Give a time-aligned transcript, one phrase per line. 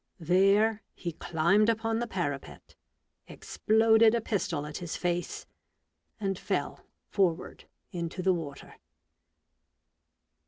[0.19, 2.73] There he climbed upon the parapet,
[3.27, 5.45] exploded a pistol at his face,
[6.19, 6.79] and fell
[7.11, 8.77] forward into the water.